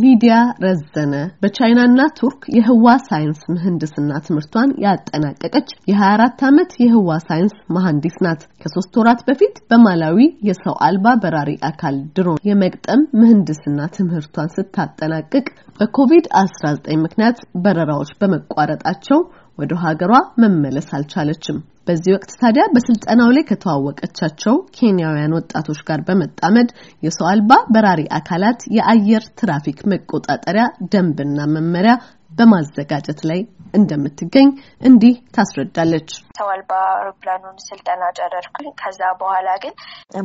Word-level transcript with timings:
ሊዲያ 0.00 0.34
ረዘነ 0.64 1.14
በቻይናና 1.42 2.00
ቱርክ 2.18 2.42
የህዋ 2.56 2.86
ሳይንስ 3.06 3.40
ምህንድስና 3.52 4.10
ትምህርቷን 4.26 4.70
ያጠናቀቀች 4.84 5.68
የ24 5.90 6.44
ዓመት 6.48 6.70
የህዋ 6.82 7.16
ሳይንስ 7.26 7.54
መሐንዲስ 7.76 8.16
ናት። 8.24 8.42
ከሶስት 8.62 8.98
ወራት 9.00 9.22
በፊት 9.28 9.56
በማላዊ 9.70 10.18
የሰው 10.48 10.76
አልባ 10.86 11.16
በራሪ 11.22 11.52
አካል 11.70 11.96
ድሮን 12.16 12.40
የመግጠም 12.50 13.02
ምህንድስና 13.20 13.88
ትምህርቷን 13.96 14.52
ስታጠናቅቅ 14.56 15.46
በኮቪድ-19 15.80 16.96
ምክንያት 17.04 17.38
በረራዎች 17.64 18.12
በመቋረጣቸው 18.20 19.20
ወደ 19.58 19.74
ሀገሯ 19.82 20.12
መመለስ 20.42 20.88
አልቻለችም። 20.96 21.58
በዚህ 21.90 22.12
ወቅት 22.14 22.32
ታዲያ 22.40 22.64
በስልጠናው 22.74 23.30
ላይ 23.36 23.44
ከተዋወቀቻቸው 23.48 24.56
ኬንያውያን 24.76 25.34
ወጣቶች 25.36 25.78
ጋር 25.88 26.00
በመጣመድ 26.08 26.68
የሰው 27.02 27.26
አልባ 27.30 27.52
በራሪ 27.74 28.02
አካላት 28.18 28.60
የአየር 28.76 29.24
ትራፊክ 29.40 29.78
መቆጣጠሪያ 29.92 30.64
ደንብና 30.92 31.38
መመሪያ 31.54 31.94
በማዘጋጀት 32.38 33.20
ላይ 33.30 33.40
እንደምትገኝ 33.74 34.48
እንዲህ 34.82 35.14
ታስረዳለች። 35.34 36.10
ሰው 36.38 36.48
አልባ 36.52 36.72
አውሮፕላኑን 36.90 37.56
ስልጠና 37.64 38.02
ጨረርኩኝ። 38.18 38.68
ከዛ 38.80 39.00
በኋላ 39.20 39.48
ግን 39.62 39.74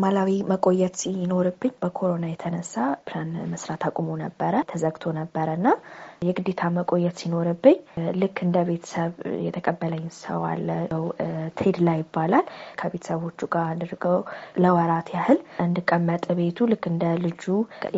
ማላዊ 0.04 0.32
መቆየት 0.52 0.96
ሲኖርብኝ 1.02 1.72
በኮሮና 1.82 2.26
የተነሳ 2.30 2.74
ፕላን 3.08 3.32
መስራት 3.54 3.84
አቁሞ 3.90 4.10
ነበረ፣ 4.24 4.56
ተዘግቶ 4.72 5.14
ነበረ 5.20 5.48
እና 5.60 5.68
የግዴታ 6.26 6.64
መቆየት 6.76 7.16
ሲኖርብኝ 7.22 7.78
ልክ 8.22 8.38
እንደ 8.46 8.58
ቤተሰብ 8.70 9.12
የተቀበለኝ 9.46 10.06
ሰው 10.20 10.44
አለ። 10.52 10.68
ቴድላ 11.60 11.90
ይባላል። 12.00 12.46
ከቤተሰቦቹ 12.80 13.40
ጋር 13.54 13.66
አድርገው 13.72 14.20
ለወራት 14.64 15.10
ያህል 15.16 15.40
እንድቀመጥ 15.66 16.26
ቤቱ 16.40 16.68
ልክ 16.72 16.86
እንደ 16.92 17.06
ልጁ 17.26 17.44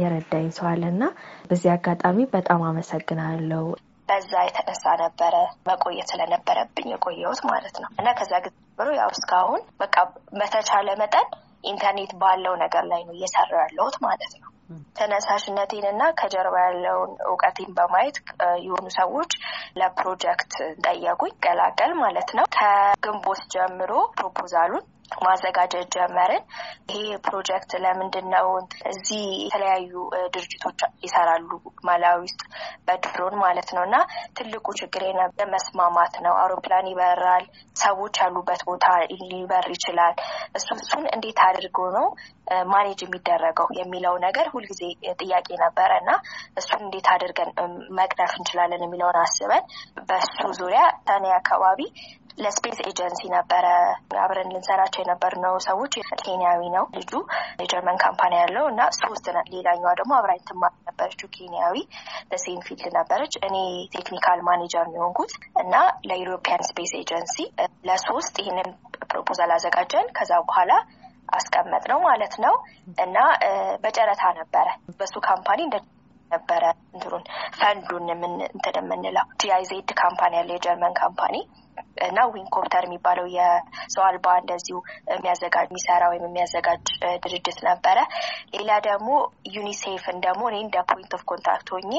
የረዳኝ 0.02 0.48
ሰው 0.58 0.68
አለ 0.72 0.84
እና 0.94 1.04
በዚህ 1.50 1.72
አጋጣሚ 1.76 2.26
በጣም 2.34 2.64
አመሰግናለሁ። 2.70 3.66
በዛ 4.10 4.34
የተነሳ 4.46 4.86
ነበረ 5.02 5.36
መቆየት 5.70 6.10
ስለነበረብኝ 6.12 6.88
የቆየሁት 6.92 7.42
ማለት 7.50 7.76
ነው 7.82 7.90
እና 8.00 8.08
ከዛ 8.20 8.34
ጊዜ 8.46 8.56
ጀምሮ 8.70 8.90
ያው 8.98 9.10
እስካሁን 9.14 9.62
በቃ 9.80 9.96
በተቻለ 10.40 10.90
መጠን 11.00 11.28
ኢንተርኔት 11.64 12.12
ባለው 12.22 12.54
ነገር 12.62 12.84
ላይ 12.92 13.02
ነው 13.06 13.14
እየሰራሁ 13.16 13.58
ያለሁት 13.62 13.96
ማለት 14.04 14.34
ነው። 14.36 14.50
ተነሳሽነቴን 14.98 15.86
እና 15.92 16.04
ከጀርባ 16.20 16.56
ያለውን 16.64 17.12
እውቀቴን 17.28 17.70
በማየት 17.78 18.18
የሆኑ 18.66 18.88
ሰዎች 18.98 19.32
ለፕሮጀክት 19.80 20.54
ጠየቁኝ፣ 20.86 21.34
ቀላቀል 21.46 21.92
ማለት 22.02 22.32
ነው። 22.38 22.46
ከግንቦት 22.58 23.42
ጀምሮ 23.54 23.92
proposal 24.16 24.61
ኡን 24.61 24.84
ማዘጋጀት 25.22 25.88
ጀመርን። 25.96 26.44
ይሄ 26.92 27.04
ፕሮጀክት 27.26 27.72
ለምንድን 27.84 28.28
ነው? 28.34 28.48
እዚህ 28.92 29.24
የተለያዩ 29.44 29.92
ድርጅቶች 30.34 30.80
ይሰራሉ 31.06 31.50
ማላዊ 31.88 32.18
ውስጥ 32.26 32.42
በድሮን 32.88 33.36
ማለት 33.44 33.70
ነው 33.76 33.84
እና 33.88 33.98
ትልቁ 34.38 34.68
ችግር 34.82 35.04
መስማማት 35.54 36.16
ነው። 36.26 36.34
አውሮፕላን 36.42 36.90
ይበራል፣ 36.92 37.46
ሰዎች 37.78 38.16
ያሉበት 38.24 38.62
ቦታ 38.70 38.86
ሊበር 39.24 39.66
ይችላል። 39.76 40.16
እሱ 40.58 40.68
እሱን 40.80 41.06
እንዴት 41.16 41.40
አድርጎ 41.48 41.80
ነው 41.98 42.08
manage 42.72 43.00
የሚደረገው 43.04 43.68
የሚለው 43.80 44.16
ነገር 44.26 44.46
ሁልጊዜ 44.54 44.82
ጥያቄ 45.20 45.48
ነበረ 45.64 45.92
እና 46.02 46.12
እሱን 46.60 46.82
እንዴት 46.88 47.08
አድርገን 47.14 47.50
መቅረፍ 48.00 48.34
እንችላለን 48.40 48.86
የሚለውን 48.86 49.20
አስበን 49.24 49.66
በሱ 50.10 50.38
ዙሪያ 50.60 50.82
ሰኔ 51.10 51.26
አካባቢ 51.40 51.82
ለ 52.38 52.50
space 52.50 52.80
agency 52.90 53.22
ነበረ 53.34 53.66
አብረን 54.24 54.52
ልንሰራቸው 54.54 55.02
የነበርነው 55.02 55.56
ሰዎች 55.68 55.94
ኬንያዊ 56.22 56.62
ነው 56.76 56.86
ልጁ 56.98 57.12
የጀርመን 57.62 57.98
company 58.04 58.34
ያለው 58.42 58.66
እና 58.72 58.82
ሶስት 59.00 59.26
ሌላኛዋ 59.54 59.92
ደግሞ 60.00 60.12
አብራኝ 60.18 60.42
ትማር 60.50 60.74
ነበረችው 60.88 61.30
ኬንያዊ 61.36 61.76
በ 62.32 62.42
same 62.42 62.62
field 62.68 62.86
ነበረች። 63.00 63.36
እኔ 63.48 63.56
technical 63.96 64.42
manager 64.48 64.88
የሆንኩት 64.96 65.34
እና 65.64 65.76
ለ 66.10 66.21
European 66.21 66.66
Space 66.70 66.94
Agency 67.02 67.38
ለሶስት 67.88 68.36
ይህንን 68.44 68.70
proposal 69.10 69.54
አዘጋጀን። 69.58 70.08
ከዛ 70.18 70.34
በኋላ 70.44 70.72
አስቀመጥ 71.30 71.84
ነው 71.92 72.00
ማለት 72.06 72.36
ነው 72.44 72.54
እና 73.02 73.18
በጨረታ 73.84 74.24
ነበረ 74.38 74.68
በሱ 75.00 75.16
company 75.26 75.62
እንደ 75.66 75.78
ነበረ 76.32 76.64
እንትኑን 76.94 77.24
ፈንዱን 77.60 78.08
ምን 78.22 79.04
GIZ 79.42 79.92
company 80.00 80.34
ያለ 80.40 80.52
የጀርመን 80.56 80.94
ካምፓኒ 81.00 81.36
እና 82.08 82.20
Wingcopter 82.32 82.84
የሚባለው 82.88 83.26
የሰው 83.36 84.04
አልባ 84.08 84.28
እንደዚሁ 84.42 84.78
የሚያዘጋጅ 85.12 85.68
የሚሰራ 85.68 86.04
ወይም 86.12 86.26
የሚያዘጋጅ 86.28 86.86
ድርጅት 87.24 87.60
ነበረ። 87.68 87.98
ሌላ 88.56 88.72
ደግሞ 88.88 89.10
ዩኒሴፍን 89.58 90.18
ደግሞ 90.26 90.44
እኔ 90.52 90.58
እንደ 90.64 90.78
point 90.92 91.14
of 91.18 91.24
contact 91.32 91.70
ሆኜ 91.76 91.94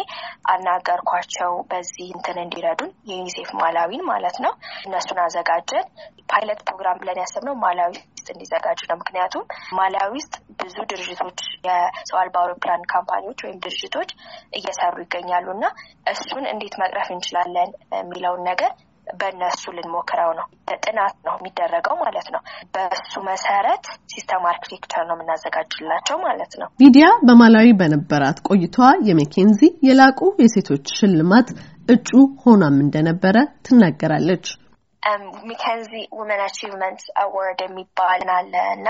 አናገርኳቸው 0.53 1.53
በዚህ 1.71 2.07
እንትን 2.15 2.39
እንዲረዱን 2.45 2.93
የዩኒሴፍ 3.11 3.51
ማላዊን 3.61 4.05
ማለት 4.11 4.39
ነው። 4.45 4.55
እነሱን 4.89 5.21
አዘጋጀን። 5.25 5.87
pilot 6.33 6.61
program 6.67 6.99
ብለን 7.01 7.21
ያሰብነው 7.21 7.55
ማላዊ 7.63 7.93
ውስጥ 8.09 8.29
እንዲዘጋጅ 8.33 8.81
ነው። 8.91 8.97
ምክንያቱም 9.01 9.45
ማላዊ 9.79 10.11
ውስጥ 10.17 10.35
ብዙ 10.61 10.77
ድርጅቶች 10.91 11.39
የሰው 11.67 12.19
አልባ 12.21 12.37
አውሮፕላን 12.43 12.83
company 12.93 13.22
ዎች 13.22 13.39
ወይም 13.45 13.61
ድርጅቶች 13.65 14.11
እየሰሩ 14.59 14.95
ይገኛሉ 15.05 15.47
እና 15.57 15.65
እሱን 16.13 16.45
እንዴት 16.53 16.77
መቅረፍ 16.83 17.09
እንችላለን 17.15 17.71
የሚለውን 17.99 18.43
ነገር 18.51 18.73
በእነሱ 19.21 19.63
ልንሞክረው 19.77 20.31
ነው። 20.39 20.47
ጥናት 20.85 21.15
ነው 21.27 21.35
የሚደረገው 21.39 21.97
ማለት 22.03 22.29
ነው። 22.35 22.41
በሱ 22.75 23.13
መሰረት 23.29 23.85
system 24.13 24.45
architecture 24.51 25.03
ነው 25.09 25.17
የምናዘጋጅላቸው 25.17 26.19
ማለት 26.27 26.55
ነው። 26.61 26.69
ሊዲያ 26.83 27.09
በማላዊ 27.29 27.69
በነበራት 27.81 28.41
ቆይታዋ 28.49 28.91
የሜኬንዚ 29.09 29.61
የላቁ 29.89 30.21
የሴቶች 30.45 30.87
ሽልማት 30.99 31.51
እጩ 31.89 32.11
ሆናም 32.43 32.79
እንደነበረ 32.85 33.37
ትናገራለች። 33.67 34.47
McKinsey 35.49 35.91
women 36.13 36.41
achievement 36.45 37.03
award 37.23 37.61
የሚባል 37.65 38.25
አለ 38.35 38.55
እና 38.75 38.89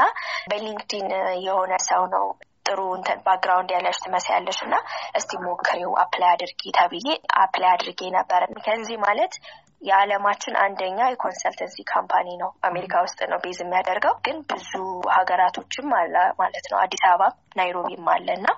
በ 0.51 0.62
LinkedIn 0.62 1.09
የሆነ 1.45 1.73
ሰው 1.89 2.03
ነው 2.15 2.25
ጥሩ 2.69 2.81
background 3.27 3.71
ያለሽ 3.75 3.99
ትመስያለሽ 4.05 4.59
እና 4.67 4.75
እስቲ 5.19 5.41
ሞክሪው 5.45 5.93
apply 6.03 6.31
አድርጊ 6.35 6.73
ተብዬ 6.79 7.09
apply 7.43 7.71
አድርጌ 7.75 8.01
ነበረ። 8.17 8.43
McKinsey 8.55 8.91
ማለት 9.05 9.35
የዓለማችን 9.83 10.55
አንደኛ 10.63 10.99
የ 11.09 11.19
consultancy 11.19 11.77
company 11.91 12.29
ነው። 12.41 12.51
አሜሪካ 12.69 12.95
ውስጥ 13.05 13.19
ነው 13.33 13.39
base 13.45 13.59
የሚያደርገው 13.63 14.15
ግን 14.27 14.39
ብዙ 14.51 14.71
ሀገራቶችም 15.17 15.89
አለ 15.99 16.15
ማለት 16.41 16.67
ነው። 16.73 16.79
አዲስ 16.85 17.03
አበባ 17.11 17.29
ናይሮቢም 17.59 18.09
አለ 18.15 18.29
እና 18.39 18.49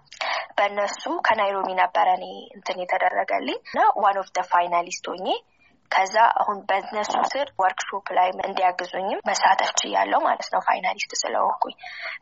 በእነሱ 0.57 1.03
ከናይሮቢ 1.27 1.69
ነበረ 1.83 2.09
እኔ 2.19 2.27
እንትን 2.57 2.81
የተደረገልኝ 2.83 3.59
እና 3.69 3.83
one 4.03 4.19
of 4.23 4.31
the 4.37 4.43
finalist 4.53 5.07
ሆኜ 5.13 5.27
ከዛ 5.91 6.17
አሁን 6.41 6.59
በእነሱ 6.69 7.13
ስር 7.33 7.47
ወርክሾፕ 7.63 8.07
ላይ 8.19 8.29
እንዲያግዙኝም 8.41 9.23
መሳተፍ 9.31 9.71
ችያለሁ 9.81 10.21
ማለት 10.27 10.49
ነው 10.55 10.61
finalist 10.67 11.13
ስለሆንኩኝ። 11.23 11.75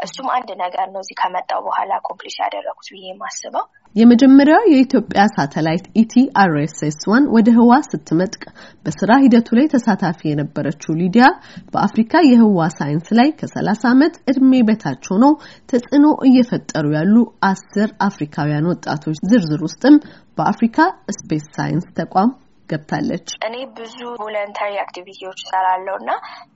እሱም 0.05 0.29
አንድ 0.37 0.51
ነገር 0.63 0.87
ነው 0.95 1.03
እዚህ 1.05 1.19
ከመጣው 1.21 1.61
በኋላ 1.67 1.93
accomplish 2.09 2.37
ያደረጉት 2.45 2.89
ብዬ 2.95 3.05
የማስበው። 3.09 3.67
የመጀመሪያው 3.95 4.63
የኢትዮጵያ 4.71 5.21
ሳተላይት 5.35 5.85
ኢቲ 6.01 6.15
አርኤስኤስ 6.43 6.99
ዋን 7.11 7.25
ወደ 7.37 7.49
ህዋ 7.57 7.73
ስትመጥቅ 7.87 8.43
በስራ 8.85 9.11
ሂደቱ 9.23 9.49
ላይ 9.59 9.67
ተሳታፊ 9.75 10.21
የነበረችው 10.31 10.99
ሊዲያ 11.01 11.27
በአፍሪካ 11.73 12.23
የህዋ 12.29 12.69
ሳይንስ 12.77 13.09
ላይ 13.19 13.31
ከሰላሳ 13.41 13.83
ዓመት 13.93 14.17
እድሜ 14.33 14.53
በታች 14.69 15.07
ሆነው 15.13 15.33
ተጽዕኖ 15.73 16.07
እየፈጠሩ 16.29 16.87
ያሉ 16.99 17.15
አስር 17.51 17.89
አፍሪካውያን 18.09 18.69
ወጣቶች 18.73 19.19
ዝርዝር 19.31 19.63
ውስጥም 19.69 19.97
በአፍሪካ 20.39 20.79
ስፔስ 21.17 21.47
ሳይንስ 21.57 21.89
ተቋም 21.99 22.31
ገብታለች። 22.69 23.29
እኔ 23.47 23.57
ብዙ 23.77 23.99
voluntary 24.21 24.73
activity 24.83 25.20
ዎች 25.20 25.39
እሰራለሁ 25.45 25.95
እና 26.01 26.11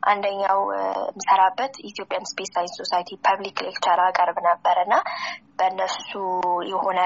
አንደኛው 0.07 0.61
የምሰራበት 0.75 1.75
Ethiopian 1.91 2.29
Space 2.31 2.51
Science 2.55 2.75
Society 2.81 3.11
public 3.27 3.59
lecture 3.67 4.01
አቀርብ 4.07 4.39
ነበር 4.49 4.79
እና 4.85 4.95
በእነሱ 5.59 6.11
የሆነ 6.71 7.01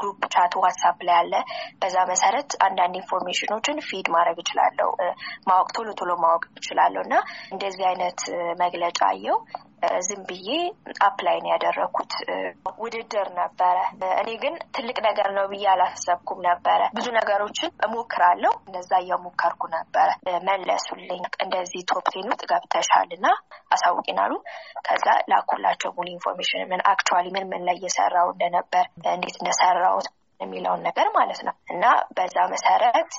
group 0.00 0.22
chat 0.34 0.52
WhatsApp 0.62 0.98
ላይ 1.08 1.16
አለ። 1.18 1.32
በዛ 1.80 1.96
መሰረት 2.10 2.50
አንዳንድ 2.66 2.94
information 3.00 3.54
ኦችን 3.54 3.84
feed 3.88 4.06
ማድረግ 4.14 4.38
እችላለሁ፣ 4.42 4.90
ማወቅ 5.48 5.68
ቶሎ 5.76 5.88
ቶሎ 6.00 6.12
ማወቅ 6.24 6.44
እችላለሁ 6.60 7.02
እና 7.06 7.16
እንደዚህ 7.52 7.84
አይነት 7.90 8.20
መግለጫ 8.62 9.00
አየው 9.10 9.38
ዝም 10.06 10.20
ብዬ 10.28 10.48
apply 11.06 11.36
ነው 11.42 11.50
ያደረኩት። 11.52 12.12
ውድድር 12.80 13.28
ነበረ። 13.38 13.76
እኔ 14.20 14.28
ግን 14.42 14.54
ትልቅ 14.76 14.98
ነገር 15.06 15.28
ነው 15.36 15.44
ብዬ 15.52 15.64
አላሰብኩም 15.72 16.40
ነበረ። 16.48 16.80
ብዙ 16.96 17.06
ነገሮችን 17.18 17.72
እሞክራለሁ። 17.86 18.52
እንደዛ 18.66 18.90
እየሞከርኩ 19.04 19.62
ነበረ። 19.74 20.08
መለሱልኝ። 20.48 21.22
እንደዚህ 21.44 21.82
top 21.90 22.09
ten 22.09 22.28
ውስጥ 22.32 22.42
ገብተሻል 22.52 23.10
እና 23.16 23.26
አሳውቂን 23.74 24.20
አሉ። 24.24 24.32
ከዛ 24.88 25.06
ላኩላቸው 25.32 25.90
ሙሉ 25.96 26.08
information 26.14 26.68
ምን 26.70 26.82
actually 26.92 27.26
ምን 27.36 27.48
ምን 27.50 27.64
ላይ 27.68 27.76
እየሰራው 27.80 28.28
እንደነበር 28.34 28.84
እንዴት 29.10 29.36
እንደሰራውት 29.40 30.08
የሚለውን 30.40 30.84
ነገር 30.88 31.08
ማለት 31.16 31.40
ነው 31.46 31.54
እና 31.72 31.84
በዛ 32.16 32.36
መሰረት 32.52 33.12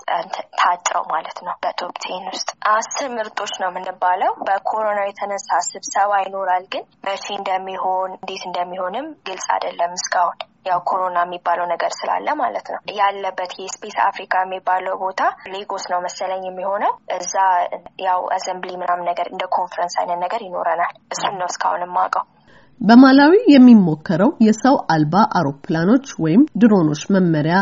ታጨው 0.59 1.03
ማለት 1.13 1.39
ነው። 1.45 1.55
በ 1.63 1.76
top 1.76 1.95
ten 2.03 2.25
ውስጥ 2.31 2.49
አስር 2.73 3.09
ምርጦች 3.15 3.53
ነው 3.61 3.69
የምንባለው። 3.71 4.31
በኮሮና 4.47 4.99
የተነሳ 5.05 5.59
ስብሰባ 5.69 6.21
ይኖራል፣ 6.25 6.65
ግን 6.73 6.85
መቼ 7.07 7.25
እንደሚሆን 7.39 8.11
እንዴት 8.19 8.45
እንደሚሆንም 8.49 9.09
ግልጽ 9.27 9.47
አይደለም 9.55 9.93
እስካሁን 9.99 10.37
ያው 10.65 10.79
ኮሮና 10.89 11.19
የሚባለው 11.25 11.65
ነገር 11.71 11.91
ስላለ 11.97 12.27
ማለት 12.41 12.67
ነው። 12.73 12.79
ያለበት 12.97 13.51
የ 13.59 13.70
Space 13.70 13.95
Africa 14.05 14.41
የሚባለው 14.43 14.95
ቦታ 15.03 15.21
ሌጎስ 15.53 15.85
ነው 15.91 15.99
መሰለኝ 16.05 16.43
የሚሆነው። 16.47 16.91
እዛ 17.17 17.35
ያው 18.05 18.21
assembly 18.35 18.73
ምናምን 18.81 19.07
ነገር 19.11 19.29
እንደ 19.31 19.45
ኮንፈረንስ 19.55 19.95
አይነት 20.01 20.19
ነገር 20.25 20.43
ይኖረናል። 20.47 20.93
እሱን 21.13 21.37
ነው 21.41 21.49
እስካሁን 21.51 21.85
የማውቀው። 21.85 22.25
በማላዊ 22.81 23.33
የሚሞከረው 23.53 24.31
የሰው 24.45 24.75
አልባ 24.93 25.15
አውሮፕላኖች 25.37 26.07
ወይም 26.23 26.43
ድሮኖች 26.61 27.01
መመሪያ 27.15 27.57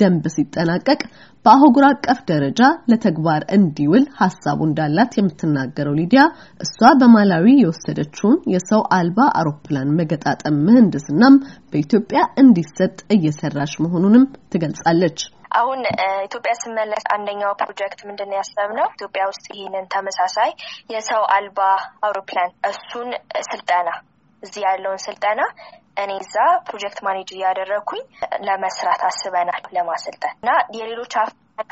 ደንብ 0.00 0.24
ሲጠናቀቅ 0.34 0.98
በአህጉር 1.44 1.84
አቀፍ 1.88 2.18
ደረጃ 2.30 2.60
ለተግባር 2.90 3.42
እንዲውል 3.56 4.04
ሀሳቡ 4.18 4.58
እንዳላት 4.66 5.12
የምትናገረው 5.18 5.94
ሊዲያ 6.00 6.22
እሷ 6.60 6.90
በማላዊ 7.00 7.46
የወሰደችውን 7.60 8.36
የሰው 8.54 8.82
አልባ 8.98 9.28
አውሮፕላን 9.40 9.94
መገጣጠም 10.00 10.60
ምህንድስናም 10.66 11.36
በኢትዮጵያ 11.72 12.22
እንዲሰጥ 12.42 12.96
እየሰራች 13.16 13.74
መሆኑንም 13.84 14.26
ትገልጻለች። 14.52 15.20
አሁን 15.58 15.80
ኢትዮጵያ 16.26 16.52
ስመለስ 16.60 17.04
አንደኛው 17.14 17.56
ፕሮጀክት 17.60 18.00
ምንድን 18.08 18.30
ነው 18.78 18.86
ኢትዮጵያ 18.90 19.22
ውስጥ 19.32 19.46
ይህንን 19.54 19.90
ተመሳሳይ 19.94 20.50
የሰው 20.94 21.24
አልባ 21.36 21.58
አውሮፕላን 22.06 22.52
እሱን 22.70 23.10
ስልጠና 23.48 23.88
እዚህ 24.42 24.62
ያለውን 24.66 25.02
ስልጠና 25.04 25.40
እኔ 25.96 26.10
እዛ 26.22 26.36
ፕሮጀክት 26.66 26.98
manage 27.06 27.30
እያደረግኩኝ 27.34 28.02
ለመስራት 28.46 29.02
አስበናል 29.08 29.64
ለማሰልጠን 29.76 30.34
እና 30.38 30.50
የሌሎች 30.76 31.14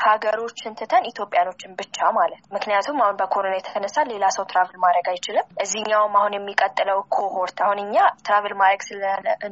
ሀገሮችን 0.03 0.75
ትተን 0.79 1.07
ኢትዮጵያኖችን 1.09 1.71
ብቻ 1.79 2.09
ማለት 2.17 2.41
ምክንያቱም 2.55 2.99
አሁን 3.03 3.15
በኮሮና 3.19 3.53
የተነሳ 3.57 4.03
ሌላ 4.11 4.25
ሰው 4.35 4.43
travel 4.51 4.75
ማድረግ 4.83 5.07
አይችልም። 5.11 5.47
እዚህኛውም 5.63 6.17
አሁን 6.19 6.35
የሚቀጥለው 6.37 6.99
cohort 7.15 7.57
አሁን 7.65 7.79
እኛ 7.85 7.95
travel 8.27 8.53
ማድረግ 8.61 8.83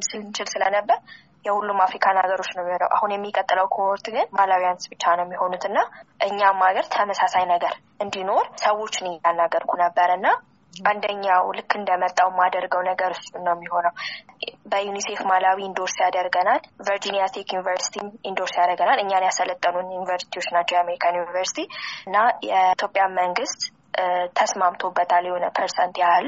ስንችል 0.10 0.50
ስለነበር 0.54 1.00
የሁሉም 1.46 1.80
አፍሪካን 1.86 2.19
ሀገሮች 2.22 2.50
ነው 2.56 2.64
የሚሆነው። 2.64 2.90
አሁን 2.96 3.12
የሚቀጥለው 3.14 3.68
cohort 3.75 4.06
ግን 4.16 4.28
Malawians 4.38 4.86
ብቻ 4.94 5.16
ነው 5.18 5.25
የሚሆኑት 5.25 5.66
እና 5.69 5.80
እኛም 6.28 6.62
ሀገር 6.68 6.86
ተመሳሳይ 6.96 7.46
ነገር 7.54 7.74
እንዲኖር 8.00 8.46
ሰዎችን 8.64 9.10
እያናገርኩ 9.12 9.72
ነበር 9.84 10.12
እና 10.18 10.28
አንደኛው 10.74 11.46
ልክ 11.58 11.72
እንደመጣው 11.78 12.28
የማደርገው 12.31 12.81
ነገር 12.90 13.12
እሱን 13.16 13.44
ነው 13.48 13.54
የሚሆነው። 13.56 13.94
በዩኒሴፍ 14.72 15.22
ማላዊ 15.30 15.60
endorse 15.68 15.95
ያደርገናል። 16.04 16.60
ቨርጂኒያ 16.88 17.25
ቴክ 17.36 17.50
ዩኒቨርሲቲ 17.56 17.96
endorse 18.30 18.56
ያደርገናል። 18.62 19.02
እኛን 19.04 19.28
ያሰለጠኑን 19.28 19.94
ዩኒቨርሲቲዎች 19.96 20.50
ናቸው፣ 20.56 20.75
የአሜሪካን 20.78 21.19
ዩኒቨርሲቲ 21.22 21.60
እና 22.08 22.18
የኢትዮጵያ 22.50 23.06
መንግስት 23.19 23.62
ተስማምቶበታል 24.40 25.24
የሆነ 25.28 25.46
percent 25.57 25.95
ያህል 26.02 26.28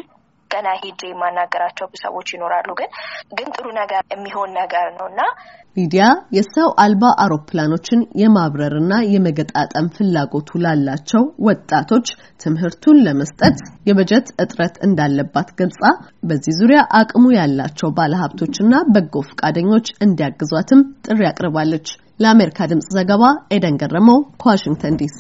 ገና 0.52 0.68
ሄጄ 0.82 1.02
የማናገራቸው 1.10 1.88
ሰዎች 2.04 2.28
ይኖራሉ። 2.36 2.70
ግን 2.80 2.90
ግን 3.38 3.50
ጥሩ 3.56 3.66
ነገር 3.80 4.04
የሚሆን 4.14 4.52
ነገር 4.60 4.88
ነው 4.98 5.08
እና 5.12 5.22
ሊዲያ 5.78 6.04
የሰው 6.36 6.70
አልባ 6.84 7.04
አውሮፕላኖችን 7.24 8.00
የማብረርና 8.22 8.94
የመገጣጠም 9.14 9.92
ፍላጎቱ 9.96 10.60
ላላቸው 10.64 11.24
ወጣቶች 11.48 12.08
ትምህርቱን 12.44 13.02
ለመስጠት 13.06 13.58
የበጀት 13.90 14.28
እጥረት 14.44 14.76
እንዳለባት 14.88 15.50
ገልጻ 15.60 15.84
በዚህ 16.30 16.56
ዙሪያ 16.60 16.82
አቅሙ 17.00 17.26
ያላቸው 17.38 17.92
ባለሀብቶችና 18.00 18.74
በጎ 18.96 19.24
ፈቃደኞች 19.30 19.90
እንዲያግዟትም 20.08 20.82
ጥሪ 21.08 21.22
አቅርባለች። 21.30 21.88
ለአሜሪካ 22.20 22.66
ድምጽ 22.70 22.90
ዘገባ 22.96 23.24
ኤደን 23.56 23.78
ገረመው 23.82 24.20
ከዋሽንግተን 24.42 24.98
ዲሲ 25.02 25.20